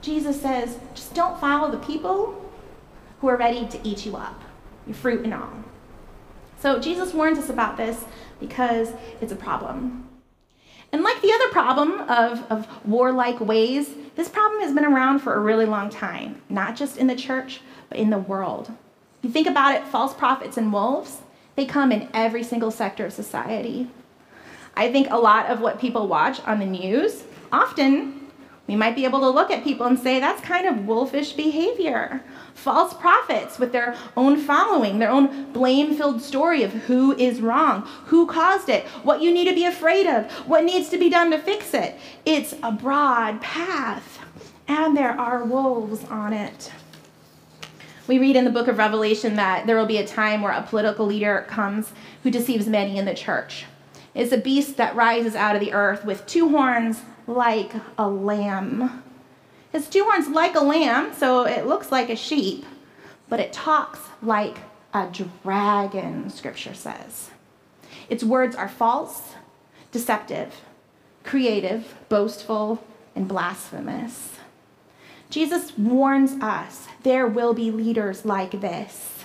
[0.00, 2.50] Jesus says, just don't follow the people
[3.20, 4.42] who are ready to eat you up,
[4.86, 5.64] your fruit and all.
[6.58, 8.04] So Jesus warns us about this
[8.40, 10.08] because it's a problem.
[10.92, 15.34] And like the other problem of, of warlike ways, this problem has been around for
[15.34, 18.70] a really long time, not just in the church, but in the world.
[19.18, 21.18] If you think about it, false prophets and wolves,
[21.56, 23.88] they come in every single sector of society.
[24.76, 28.20] I think a lot of what people watch on the news, often
[28.66, 32.22] we might be able to look at people and say that's kind of wolfish behavior.
[32.54, 37.82] False prophets with their own following, their own blame filled story of who is wrong,
[38.06, 41.30] who caused it, what you need to be afraid of, what needs to be done
[41.30, 41.96] to fix it.
[42.24, 44.18] It's a broad path,
[44.66, 46.72] and there are wolves on it.
[48.06, 50.62] We read in the book of Revelation that there will be a time where a
[50.62, 53.64] political leader comes who deceives many in the church.
[54.14, 59.02] It's a beast that rises out of the earth with two horns like a lamb.
[59.72, 62.66] It's two horns like a lamb, so it looks like a sheep,
[63.28, 64.58] but it talks like
[64.92, 65.08] a
[65.42, 67.30] dragon, scripture says.
[68.10, 69.32] Its words are false,
[69.90, 70.54] deceptive,
[71.24, 72.84] creative, boastful,
[73.16, 74.38] and blasphemous.
[75.34, 79.24] Jesus warns us there will be leaders like this.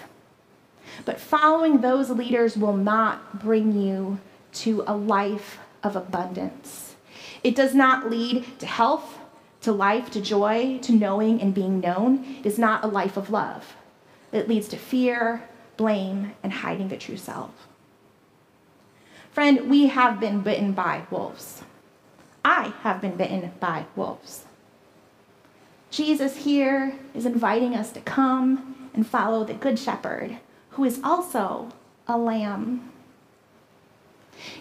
[1.06, 4.18] But following those leaders will not bring you
[4.54, 6.96] to a life of abundance.
[7.44, 9.20] It does not lead to health,
[9.62, 12.26] to life, to joy, to knowing and being known.
[12.40, 13.76] It is not a life of love.
[14.32, 17.52] It leads to fear, blame, and hiding the true self.
[19.32, 21.62] Friend, we have been bitten by wolves.
[22.44, 24.46] I have been bitten by wolves.
[25.92, 30.38] Jesus here is inviting us to come and follow the Good Shepherd,
[30.72, 31.70] who is also
[32.08, 32.92] a lamb.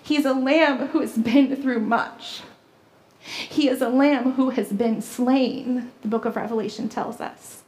[0.02, 2.40] He's a lamb who has been through much.
[3.20, 7.62] He is a lamb who has been slain, the book of Revelation tells us.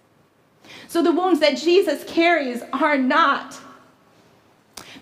[0.88, 3.58] So the wounds that Jesus carries are not,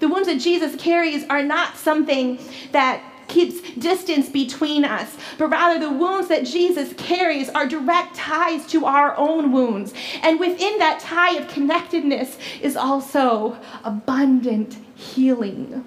[0.00, 2.38] the wounds that Jesus carries are not something
[2.72, 8.66] that keeps distance between us, but rather the wounds that Jesus carries are direct ties
[8.68, 9.94] to our own wounds.
[10.22, 15.86] And within that tie of connectedness is also abundant healing.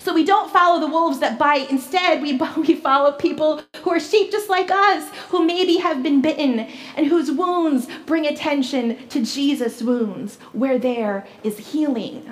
[0.00, 1.70] So we don't follow the wolves that bite.
[1.70, 6.20] Instead, we, we follow people who are sheep just like us, who maybe have been
[6.20, 6.60] bitten,
[6.96, 12.28] and whose wounds bring attention to Jesus' wounds, where there is healing.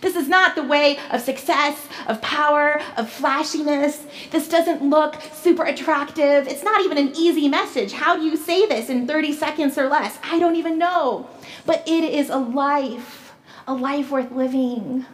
[0.00, 4.06] This is not the way of success, of power, of flashiness.
[4.30, 6.46] This doesn't look super attractive.
[6.46, 7.92] It's not even an easy message.
[7.92, 10.18] How do you say this in 30 seconds or less?
[10.22, 11.28] I don't even know.
[11.66, 13.34] But it is a life,
[13.66, 15.06] a life worth living,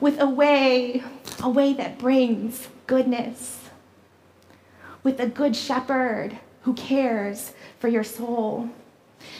[0.00, 1.02] with a way,
[1.42, 3.60] a way that brings goodness,
[5.02, 8.68] with a good shepherd who cares for your soul.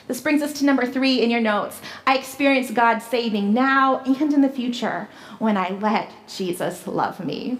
[0.08, 1.80] This brings us to number three in your notes.
[2.06, 7.58] I experience God saving now and in the future when I let Jesus love me.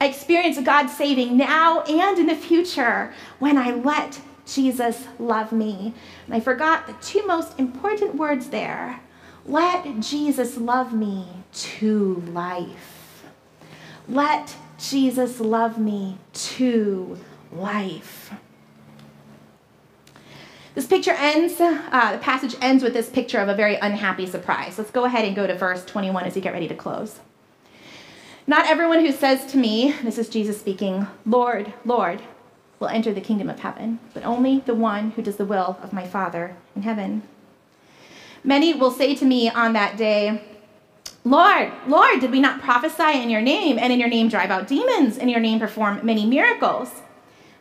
[0.00, 5.92] I experience God saving now and in the future when I let Jesus love me.
[6.26, 9.00] And I forgot the two most important words there.
[9.44, 13.24] Let Jesus love me to life.
[14.08, 17.18] Let Jesus love me to
[17.52, 18.32] life.
[20.78, 24.78] This picture ends, uh, the passage ends with this picture of a very unhappy surprise.
[24.78, 27.18] Let's go ahead and go to verse 21 as we get ready to close.
[28.46, 32.22] Not everyone who says to me, this is Jesus speaking, Lord, Lord,
[32.78, 35.92] will enter the kingdom of heaven, but only the one who does the will of
[35.92, 37.22] my Father in heaven.
[38.44, 40.44] Many will say to me on that day,
[41.24, 44.68] Lord, Lord, did we not prophesy in your name, and in your name drive out
[44.68, 47.02] demons, and in your name perform many miracles?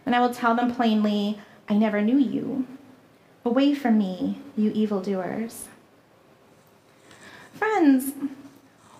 [0.06, 2.67] And I will tell them plainly, I never knew you.
[3.47, 5.69] Away from me, you evildoers.
[7.53, 8.12] Friends,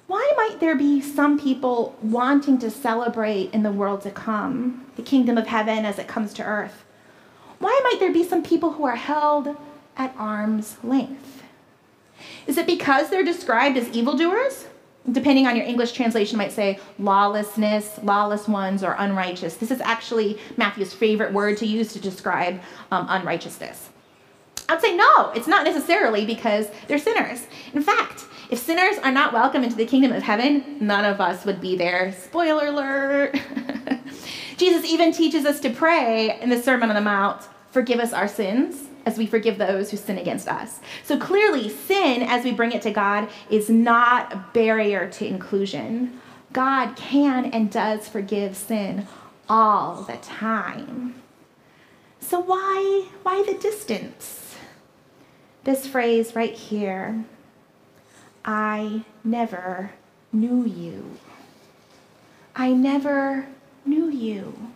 [0.07, 5.01] why might there be some people wanting to celebrate in the world to come, the
[5.01, 6.86] kingdom of heaven as it comes to earth?
[7.60, 9.53] Why might there be some people who are held
[9.97, 11.43] at arm's length?
[12.47, 14.67] Is it because they're described as evildoers?
[15.12, 19.55] Depending on your English translation, might say lawlessness, lawless ones, or unrighteous.
[19.55, 23.89] This is actually Matthew's favorite word to use to describe um, unrighteousness.
[24.69, 27.47] I'd say no, it's not necessarily because they're sinners.
[27.73, 31.45] In fact, if sinners are not welcome into the kingdom of heaven, none of us
[31.45, 32.13] would be there.
[32.13, 33.39] Spoiler alert.
[34.58, 38.27] Jesus even teaches us to pray in the Sermon on the Mount forgive us our
[38.27, 40.80] sins as we forgive those who sin against us.
[41.03, 46.19] So clearly, sin, as we bring it to God, is not a barrier to inclusion.
[46.54, 49.08] God can and does forgive sin
[49.48, 51.21] all the time.
[52.19, 54.46] So why why the distance?
[55.67, 57.25] This phrase right here
[58.45, 59.91] I never
[60.31, 61.17] knew you.
[62.55, 63.47] I never
[63.85, 64.71] knew you.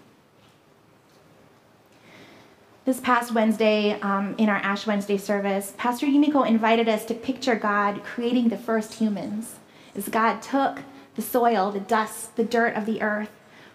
[2.83, 7.55] This past Wednesday, um, in our Ash Wednesday service, Pastor Yumiko invited us to picture
[7.55, 9.59] God creating the first humans
[9.95, 10.81] as God took
[11.15, 13.31] the soil, the dust, the dirt of the earth,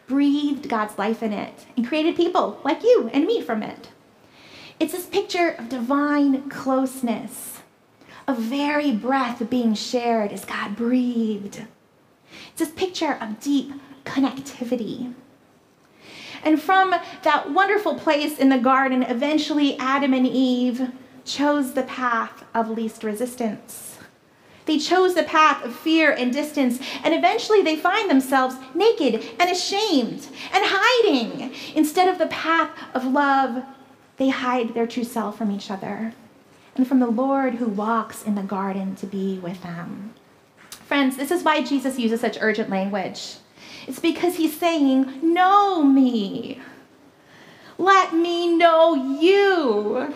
[0.07, 3.89] breathed God's life in it, and created people like you and me from it.
[4.79, 7.61] It's this picture of divine closeness,
[8.29, 11.65] a very breath being shared as God breathed.
[12.51, 13.73] It's this picture of deep
[14.05, 15.15] connectivity.
[16.45, 20.93] And from that wonderful place in the garden, eventually Adam and Eve
[21.25, 23.99] chose the path of least resistance.
[24.67, 29.51] They chose the path of fear and distance, and eventually they find themselves naked and
[29.51, 31.55] ashamed and hiding.
[31.75, 33.65] Instead of the path of love,
[34.17, 36.13] they hide their true self from each other
[36.77, 40.15] and from the Lord who walks in the garden to be with them.
[40.71, 43.37] Friends, this is why Jesus uses such urgent language.
[43.87, 46.61] It's because he's saying, Know me.
[47.79, 50.15] Let me know you.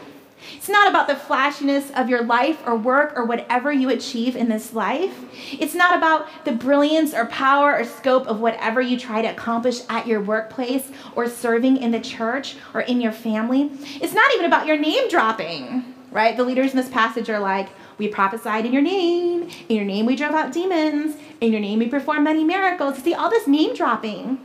[0.54, 4.48] It's not about the flashiness of your life or work or whatever you achieve in
[4.48, 5.14] this life.
[5.58, 9.80] It's not about the brilliance or power or scope of whatever you try to accomplish
[9.88, 13.70] at your workplace or serving in the church or in your family.
[14.00, 16.36] It's not even about your name dropping, right?
[16.36, 17.68] The leaders in this passage are like,
[17.98, 19.50] we prophesied in your name.
[19.68, 21.16] In your name, we drove out demons.
[21.42, 22.96] In your name, we performed many miracles.
[22.96, 24.40] See, all this name dropping.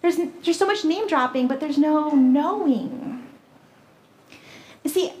[0.00, 3.19] There's, there's so much name dropping, but there's no knowing.
[4.90, 5.12] You see,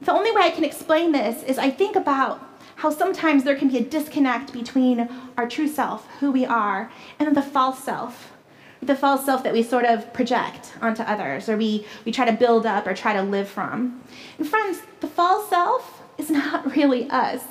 [0.00, 2.40] the only way I can explain this is I think about
[2.76, 7.34] how sometimes there can be a disconnect between our true self, who we are, and
[7.34, 8.32] the false self.
[8.80, 12.32] The false self that we sort of project onto others, or we, we try to
[12.32, 14.00] build up or try to live from.
[14.38, 17.42] And friends, the false self is not really us,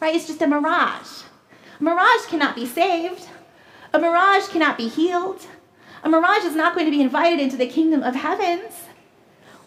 [0.00, 0.16] right?
[0.16, 1.22] It's just a mirage.
[1.78, 3.28] A mirage cannot be saved.
[3.94, 5.46] A mirage cannot be healed.
[6.02, 8.72] A mirage is not going to be invited into the kingdom of heavens.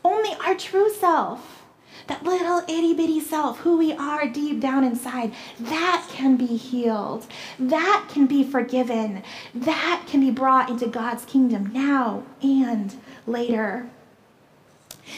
[0.06, 1.64] Only our true self,
[2.06, 7.26] that little itty bitty self, who we are deep down inside, that can be healed.
[7.58, 9.24] That can be forgiven.
[9.56, 12.96] That can be brought into God's kingdom now and
[13.26, 13.90] later.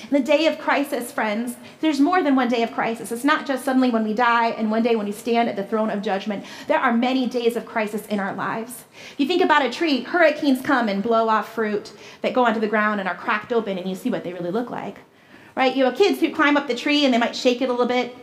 [0.09, 3.11] The day of crisis, friends, there's more than one day of crisis.
[3.11, 5.63] It's not just suddenly when we die and one day when we stand at the
[5.63, 6.45] throne of judgment.
[6.67, 8.83] There are many days of crisis in our lives.
[9.13, 12.59] If you think about a tree, hurricanes come and blow off fruit that go onto
[12.59, 14.99] the ground and are cracked open, and you see what they really look like.
[15.55, 15.75] Right?
[15.75, 17.87] You have kids who climb up the tree and they might shake it a little
[17.87, 18.15] bit,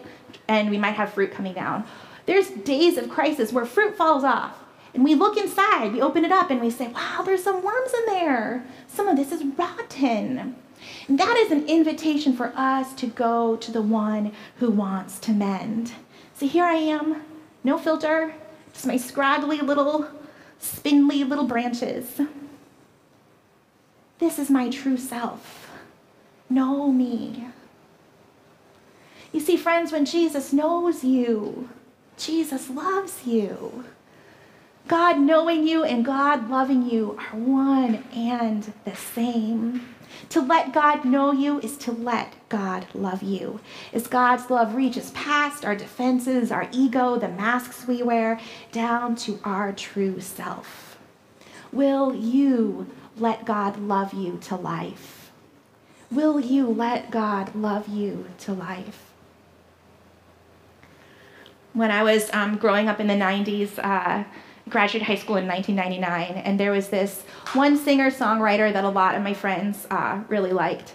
[0.49, 1.85] and we might have fruit coming down.
[2.27, 4.59] There's days of crisis where fruit falls off.
[4.95, 7.93] And we look inside, we open it up, and we say, wow, there's some worms
[7.93, 8.65] in there.
[8.87, 10.55] Some of this is rotten.
[11.09, 15.33] And that is an invitation for us to go to the one who wants to
[15.33, 15.93] mend.
[16.35, 17.23] So here I am,
[17.63, 18.35] no filter,
[18.73, 20.09] just my scraggly little,
[20.59, 22.21] spindly little branches.
[24.19, 25.71] This is my true self.
[26.49, 27.47] Know me.
[29.33, 31.69] You see, friends, when Jesus knows you,
[32.17, 33.85] Jesus loves you.
[34.87, 39.94] God knowing you and God loving you are one and the same.
[40.31, 43.61] To let God know you is to let God love you.
[43.93, 48.41] As God's love reaches past our defenses, our ego, the masks we wear,
[48.73, 50.99] down to our true self.
[51.73, 55.31] Will you let God love you to life?
[56.11, 59.11] Will you let God love you to life?
[61.73, 64.25] When I was um, growing up in the 90s, uh,
[64.69, 69.15] graduated high school in 1999, and there was this one singer songwriter that a lot
[69.15, 70.95] of my friends uh, really liked.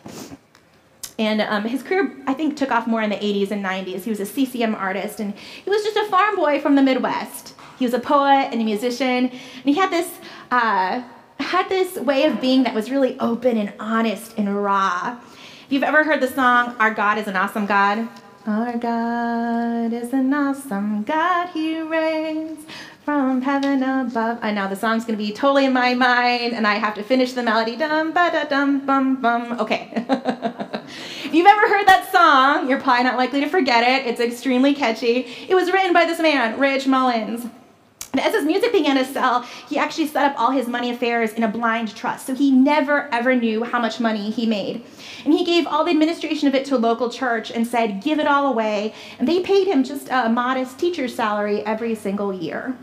[1.19, 4.03] And um, his career, I think, took off more in the 80s and 90s.
[4.03, 7.55] He was a CCM artist, and he was just a farm boy from the Midwest.
[7.77, 10.09] He was a poet and a musician, and he had this
[10.51, 11.03] uh,
[11.39, 15.17] had this way of being that was really open and honest and raw.
[15.65, 18.09] If you've ever heard the song "Our God is an Awesome God,"
[18.47, 22.65] Our God is an awesome God, He reigns
[23.09, 24.37] from heaven above.
[24.43, 27.33] I know the song's gonna be totally in my mind, and I have to finish
[27.33, 27.75] the melody.
[27.75, 29.59] Dum ba da dum bum bum.
[29.59, 29.91] Okay.
[29.95, 34.05] if you've ever heard that song, you're probably not likely to forget it.
[34.05, 35.25] It's extremely catchy.
[35.47, 37.47] It was written by this man, Rich Mullins.
[38.11, 41.33] And as his music began to sell, he actually set up all his money affairs
[41.33, 42.27] in a blind trust.
[42.27, 44.85] So he never ever knew how much money he made.
[45.25, 48.19] And he gave all the administration of it to a local church and said, give
[48.19, 48.93] it all away.
[49.17, 52.77] And they paid him just a modest teacher's salary every single year.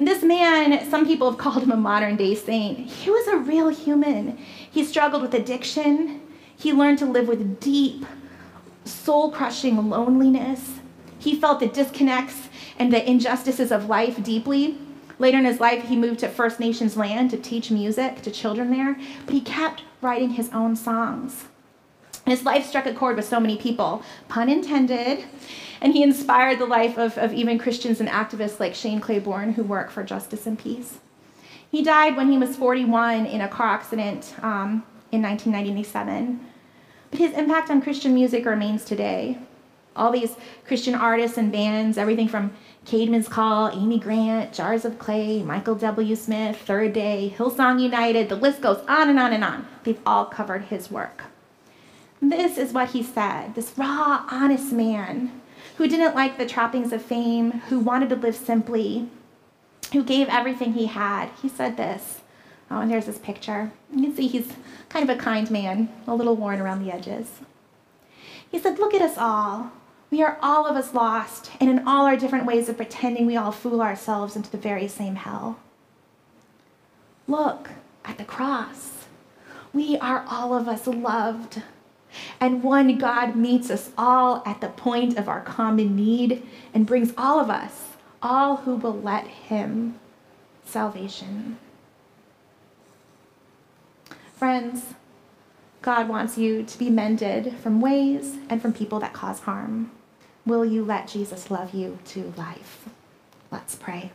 [0.00, 2.88] This man, some people have called him a modern day saint.
[2.88, 4.38] He was a real human.
[4.70, 6.22] He struggled with addiction.
[6.56, 8.06] He learned to live with deep,
[8.86, 10.78] soul crushing loneliness.
[11.18, 12.48] He felt the disconnects
[12.78, 14.78] and the injustices of life deeply.
[15.18, 18.70] Later in his life, he moved to First Nations land to teach music to children
[18.70, 18.96] there,
[19.26, 21.44] but he kept writing his own songs.
[22.24, 25.24] His life struck a chord with so many people, pun intended,
[25.80, 29.62] and he inspired the life of, of even Christians and activists like Shane Claiborne, who
[29.62, 30.98] work for justice and peace.
[31.70, 36.40] He died when he was 41 in a car accident um, in 1997.
[37.10, 39.38] But his impact on Christian music remains today.
[39.96, 42.52] All these Christian artists and bands, everything from
[42.86, 46.16] Caedmon's Call, Amy Grant, Jars of Clay, Michael W.
[46.16, 49.66] Smith, Third Day, Hillsong United, the list goes on and on and on.
[49.84, 51.24] They've all covered his work.
[52.22, 55.39] This is what he said this raw, honest man
[55.80, 59.08] who didn't like the trappings of fame, who wanted to live simply,
[59.94, 61.30] who gave everything he had.
[61.40, 62.20] He said this.
[62.70, 63.72] Oh, and there's this picture.
[63.90, 64.52] You can see he's
[64.90, 67.40] kind of a kind man, a little worn around the edges.
[68.50, 69.72] He said, Look at us all.
[70.10, 73.38] We are all of us lost, and in all our different ways of pretending, we
[73.38, 75.60] all fool ourselves into the very same hell.
[77.26, 77.70] Look
[78.04, 79.06] at the cross.
[79.72, 81.62] We are all of us loved.
[82.40, 86.42] And one God meets us all at the point of our common need
[86.74, 87.88] and brings all of us,
[88.22, 89.98] all who will let Him,
[90.64, 91.58] salvation.
[94.34, 94.94] Friends,
[95.82, 99.90] God wants you to be mended from ways and from people that cause harm.
[100.46, 102.88] Will you let Jesus love you to life?
[103.50, 104.12] Let's pray.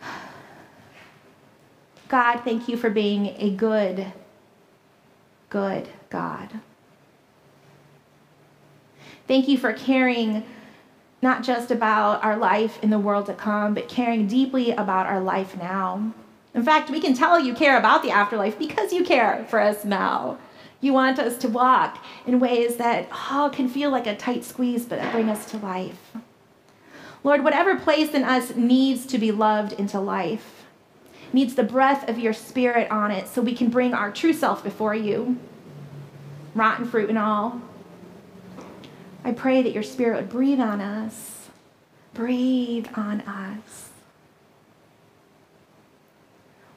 [2.08, 4.12] God, thank you for being a good
[5.52, 6.48] good God.
[9.28, 10.44] Thank you for caring
[11.20, 15.20] not just about our life in the world to come, but caring deeply about our
[15.20, 16.14] life now.
[16.54, 19.84] In fact, we can tell you care about the afterlife because you care for us
[19.84, 20.38] now.
[20.80, 24.86] You want us to walk in ways that oh, can feel like a tight squeeze,
[24.86, 26.12] but bring us to life.
[27.22, 30.61] Lord, whatever place in us needs to be loved into life,
[31.32, 34.62] needs the breath of your spirit on it so we can bring our true self
[34.62, 35.38] before you,
[36.54, 37.60] rotten fruit and all.
[39.24, 41.48] I pray that your spirit would breathe on us.
[42.14, 43.90] Breathe on us.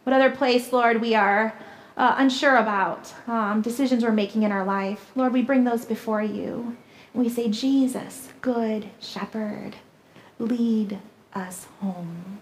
[0.04, 1.58] What other place, Lord, we are
[1.98, 6.22] uh, unsure about, um, decisions we're making in our life, Lord, we bring those before
[6.22, 6.78] you.
[7.14, 9.76] And we say, Jesus, good shepherd,
[10.38, 11.00] lead
[11.34, 12.42] us home.